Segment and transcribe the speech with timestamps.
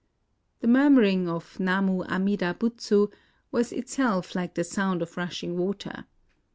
[0.61, 3.09] The murmuring of Namu Amida Butsu
[3.51, 6.05] was itself like the sound of rushing water.